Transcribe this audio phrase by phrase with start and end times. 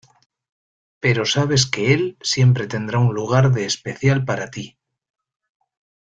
[0.99, 4.75] Pero sabes que él siempre tendrá un lugar de especial para ti.